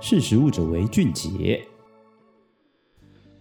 [0.00, 1.60] 识食物者为俊杰。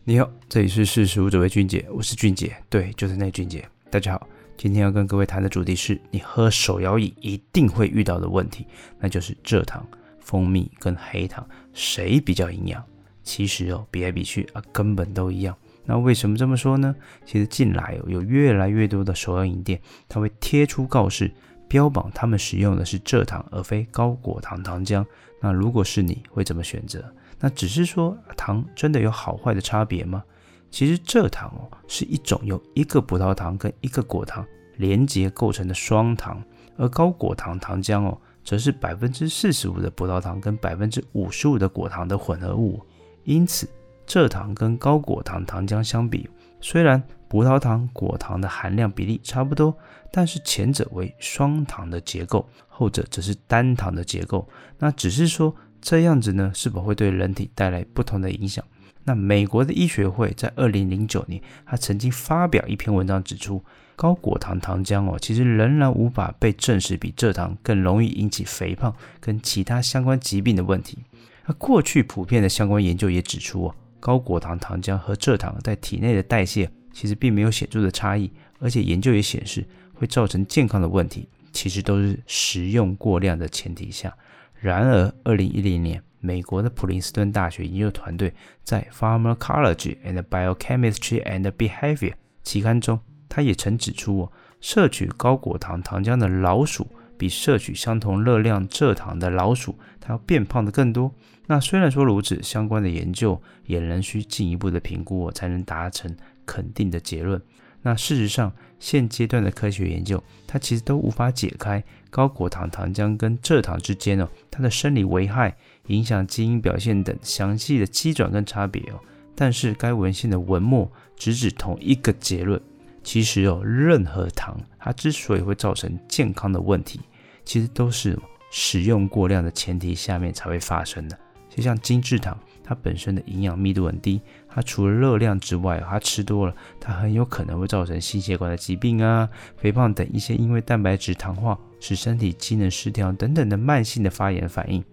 [0.04, 3.64] 你好，这里是识食物者为俊杰，我是俊杰，对，就是那俊杰。
[3.92, 8.66] 大家好，今天要跟各位谈的主题是你喝手摇饮一定会遇到的问题，
[8.98, 9.88] 那就是蔗糖、
[10.20, 12.84] 蜂蜜跟黑糖谁比较营养？
[13.22, 15.56] 其实哦，比来比去啊，根本都一样。
[15.86, 16.96] 那为什么这么说呢？
[17.24, 19.80] 其实近来哦，有越来越多的手摇饮店，
[20.10, 21.32] 它会贴出告示。
[21.68, 25.06] 标榜他们使用的是蔗糖而非高果糖糖浆。
[25.42, 27.04] 那如果是你会怎么选择？
[27.40, 30.24] 那只是说糖真的有好坏的差别吗？
[30.72, 34.46] 其实蔗糖哦是一种由一个葡萄糖跟一个果糖
[34.78, 36.44] 连结构成的双糖，
[36.78, 42.82] 而高果糖糖浆哦则是百分之四十五的葡萄糖跟百分之五十五的果糖的混合物。
[43.24, 43.68] 因此，
[44.08, 49.78] 蔗糖跟高果糖糖浆相比，虽然葡萄糖、果糖的含量比例差不多，
[50.12, 54.48] 但是前者为双糖的结构，后者则是单糖的结构。
[54.80, 58.64] 那只是说这样子呢，是否会对人体带来不同的影响？
[59.04, 63.64] 那美国的医学会在二零零九年，他曾经发表一篇文章指出，
[63.96, 70.98] 高果糖糖浆哦，其实仍然无法被证实比蔗糖更容易引起肥胖跟其他相关疾病的问题。
[71.46, 76.70] 那过去普遍的相关研究也指出哦，高果糖糖浆和蔗糖在体内的代谢。
[76.94, 84.12] 其实并没有显著的差异，而且研究也显示会造成健康的问题，其实都是食用过量的前提下。
[84.60, 91.98] 然而，二零一零年，美国的普林斯顿大学研究团队在《Pharmacology and Biochemistry and Behavior》
[92.42, 96.88] 期刊中，他也曾指出哦，摄取高果糖糖浆的老鼠
[97.18, 101.12] 比摄取相同热量蔗糖的老鼠，它要变胖的更多。
[101.48, 106.16] 那虽然说如此，相关的研究也仍需进一步的评估才能达成。
[106.50, 107.42] 肯定的结论。
[107.82, 115.58] 那事实上，现阶段的科学研究，它其实都无法解开高果糖糖浆跟蔗糖之间哦，它的生理危害、
[115.88, 119.00] 影响基因表现等详细的机转跟差别哦。
[119.36, 122.62] 但是该文献的文末直指同一个结论：
[123.08, 127.00] 其实哦，任何糖它之所以会造成健康的问题，
[127.46, 128.20] 其实都是
[128.52, 131.18] 使用过量的前提下面才会发生的。
[131.50, 132.38] 就像精制糖。
[132.66, 134.20] 它本身的营养密度很低，
[134.50, 144.84] 它除了热量之外，它吃多了，它很有可能会造成心血管的疾病啊、肥胖等一些因为蛋白质糖化使身体机能失调等等的慢性的发炎反应。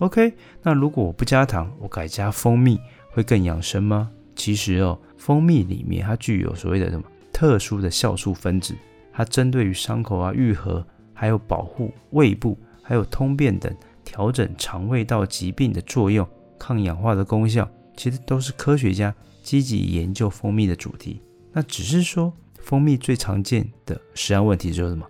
[0.00, 2.78] OK，那如果我不加糖，我改加蜂蜜，
[3.12, 4.10] 会更养生吗？
[4.36, 7.04] 其实哦，蜂蜜里面它具有所谓的什么
[7.42, 8.72] 特殊的酵素分子，
[9.12, 16.24] 它针对于伤口啊愈合，还有保护胃部，还有通便等调整肠胃道疾病的作用。
[16.56, 21.20] 抗氧化的功效，其实都是科学家积极研究蜂蜜的主题。
[21.50, 25.04] 那只是说，蜂蜜最常见的实验问题就是什么？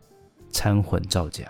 [0.51, 1.45] 掺混造假。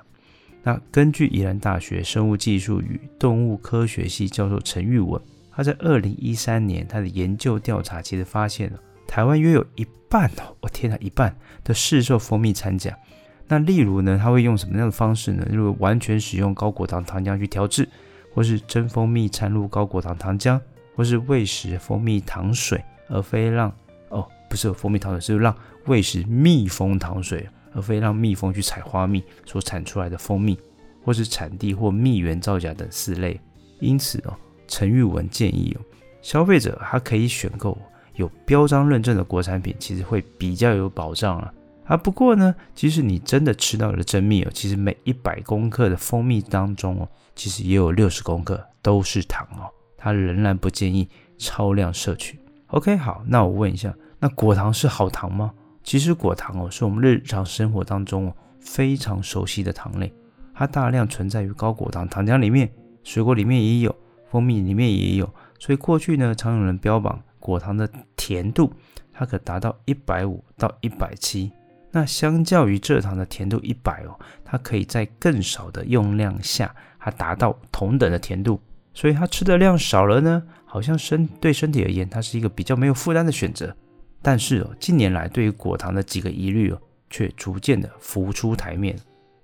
[0.64, 5.22] 那根据宜兰大学生物技术与动物科学系教授陈玉文，
[5.53, 8.81] 他在二零一三年他的研究调查，其实发现了
[9.12, 12.99] 台湾约有一半哦，我天哪，一半的市售蜂蜜掺假。
[13.47, 15.47] 那例如呢，他会用什么样的方式呢？
[15.50, 17.87] 如果完全使用高果糖糖浆去调制。
[18.34, 20.59] 或是真蜂蜜掺入高果糖糖浆，
[20.97, 23.71] 或是喂食蜂蜜糖水，而非让
[24.09, 30.59] 哦，不是蜂蜜糖水，是让喂食蜜蜂糖水，而非让蜜蜂去采花蜜所产出来的蜂蜜，
[31.05, 33.39] 或是产地或蜜源造假等四类。
[33.81, 34.34] 因此哦，
[34.67, 35.84] 陈玉文建议哦，
[36.23, 37.77] 消费者他可以选购
[38.17, 41.53] 有标章认证的国产品，其实会比较有保障啊。
[41.84, 51.09] 啊，不过呢，即使你真的吃到了真蜜哦，其实每一百公克的蜂蜜当中哦，其实也有六十公克都是糖哦，它仍然不建议
[51.39, 52.39] 超量摄取。
[52.69, 55.53] OK，好，那我问一下，那果糖是好糖吗？
[55.83, 60.12] 其实果糖哦，是我们日常生活当中哦非常熟悉的糖类，
[60.55, 62.71] 它大量存在于高果糖糖浆里面，
[63.03, 63.94] 水果里面也有，
[64.31, 68.72] 蜂蜜里面也有，所以过去呢，常有人标榜果糖的甜度，
[69.12, 71.50] 它可达到一百五到一百七。
[71.91, 78.61] 那相较于蔗糖的甜度一百哦，它可以在更少的用量下，它达到同等的甜度，
[78.94, 83.76] 所以它吃的量少了呢，好像身对身体而言，它是一个比较没有负担的选择。
[84.22, 86.81] 但是哦，近年来对于果糖的几个疑虑哦，
[87.11, 88.96] 却逐渐的浮出台面。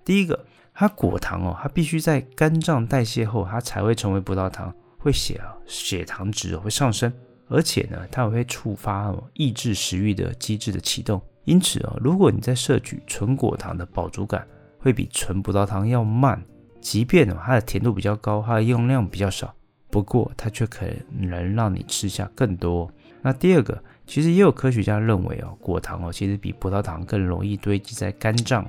[0.04, 7.12] 第一个，它果糖哦，它必须在肝脏代谢后，它才会成为葡萄糖，会血啊血糖值会上升，
[7.48, 11.20] 而且呢，它也会触发哦抑制食欲的机制的启动。
[11.44, 14.46] 因此啊，如果你在摄取纯果糖的饱足感
[14.78, 16.42] 会比纯葡萄糖要慢，
[16.80, 19.54] 即便哦它的甜度比较高，它的用量比较少，
[19.90, 22.90] 不过它却可能让你吃下更多。
[23.22, 28.64] 那第二个，其实也有科学家认为哦，果糖哦其实比葡萄糖更容易堆积在肝脏。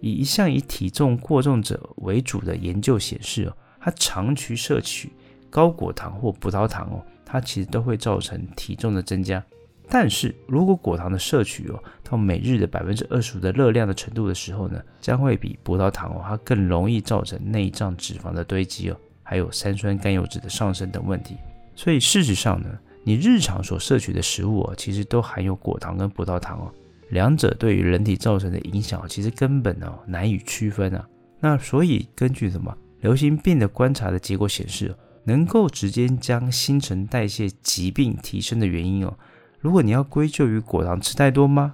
[0.00, 5.12] 以一项以体重过重者为主的研究显示哦，它长期摄取
[5.50, 9.44] 高果糖或葡萄糖哦，它其实都会造成体重的增加。
[9.92, 21.36] 但是如果果糖的摄取哦，到每日的百分之二十五的热量的程度的时候呢，将会比葡萄糖哦，它更容易造成内脏脂肪的堆积哦，还有三酸甘油脂的上升等问题。
[21.74, 22.68] 所以事实上呢，
[23.02, 26.72] 你日常所摄取的食物哦，其实都含有果糖跟葡萄糖哦，
[27.08, 31.04] 两者对于人体造成的影响，其实根本哦难以区分啊。
[31.40, 34.94] 那所以根据什么流行病的观察的结果显示，
[35.30, 39.16] 能够直接将新陈代谢疾病提升的原因哦。
[39.60, 41.72] 如果你要归咎于果糖吃太多吗？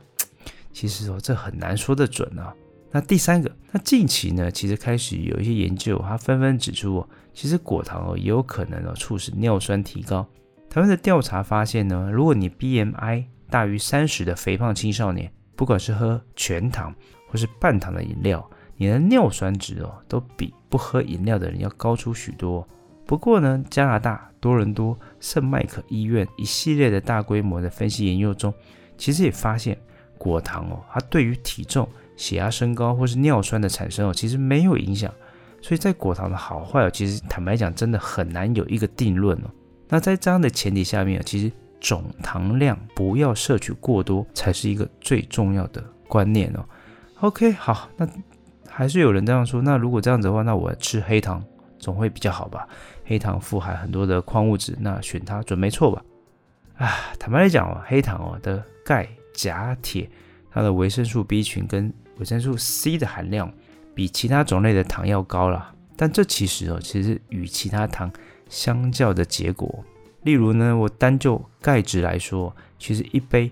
[0.75, 2.55] 其实哦，这很难说得准啊。
[2.91, 10.27] 那第三个，那近期呢，其实开始有一些研究，它纷纷指出哦，其实果糖哦也有可能哦促使尿酸提高。
[10.69, 16.95] 台湾的调查发现呢，如果你 BMI 大于三十的肥胖青少年，不管是喝全糖
[17.29, 22.69] 或是半糖的饮料，你的尿酸值哦都比不喝饮料的人要高出许多。
[23.07, 28.53] 不过呢，加拿大多伦多圣迈克医院一系列的大规模的分析研究中，
[28.99, 29.79] 其实也发现
[30.19, 35.13] 果糖哦，它对于体重、血压升高或是尿酸的产生哦，其实没有影响。
[35.63, 39.51] 所以在果糖的好坏哦，其实坦白讲，真的很难有一个定论哦。
[39.89, 41.51] 那在这样的前提下面，其实
[41.81, 46.65] 总糖量不要摄取过多，才是一个最重要的观念哦。
[47.21, 48.09] OK，好，那
[48.69, 51.43] 还是有人这样说，那如果这样子的话，那我吃黑糖。
[51.87, 52.67] 总会比较好吧？
[53.05, 56.03] 黑糖富含很多的矿物质，那选它准没错吧？
[56.79, 60.11] 啊，坦白来讲哦，黑糖哦的钙、钾、铁，
[60.51, 63.53] 它的维生素 B 群跟维生素 C 的含量
[63.95, 65.73] 比其他种类的糖要高啦。
[65.97, 68.13] 但这其实哦，其实与其他糖
[68.49, 69.85] 相较的结果，
[70.25, 73.49] 例如呢，我单就钙质来说，其实一杯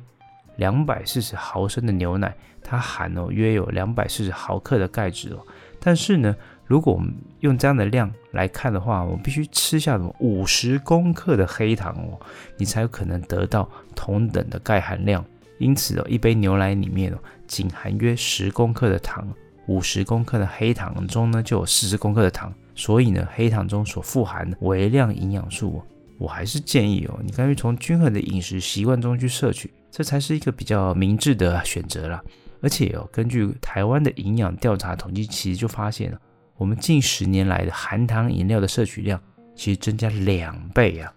[0.56, 5.46] 两百四十毫升的牛奶，它含哦约有两百四十毫克的钙质哦，
[5.78, 6.34] 但是呢。
[6.66, 12.18] 如果我们用这样的量来看的话，我们必须吃下五十公克的黑糖哦，
[12.56, 15.24] 你才有可能得到同等的钙含量。
[15.58, 19.28] 因此哦，一杯牛奶里面哦，仅含约十公克的糖，
[19.66, 22.52] 五十公克的黑糖中呢，就有四十公克的糖。
[22.74, 25.86] 所以呢，黑糖中所富含的微量营养素哦，
[26.18, 32.20] 我还是建议哦，你干脆从均衡的饮食习惯中去摄取，这才是一个比较明智的选择啦。
[32.60, 36.18] 而且哦，根据台湾的营养调查统计，其实就发现了。
[36.56, 39.20] 我们近十年来的含糖饮料的摄取量
[39.56, 41.12] 其实增加两倍啊！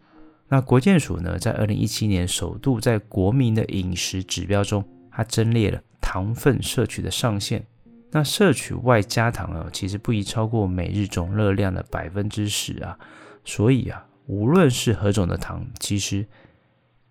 [0.48, 7.66] 那国健署呢，在二零一七年首度在国民的饮食指标中，它增列了糖分摄取的上限。
[8.12, 12.98] 那摄取外加糖啊，其实不宜超过每日总热量的百分之十啊。
[13.44, 16.26] 所以啊，无论是何种的糖，其实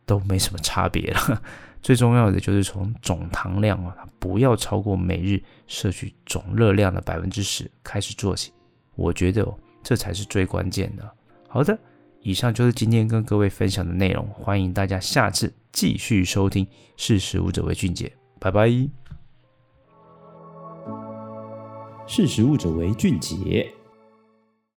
[0.04, 1.42] 都没什么差别了。
[1.82, 8.52] 最重要的就是从总糖量啊，不要超过每日摄取总热量的百分之十开始做起。
[8.96, 11.08] 我觉得哦，这才是最关键的。
[11.48, 11.78] 好的，
[12.22, 16.66] 以上就是今天跟各位分享的内容，欢迎大家下次继续收听。
[16.96, 18.68] 识食物者为俊杰，拜拜。
[22.06, 23.75] 识食物者为俊杰。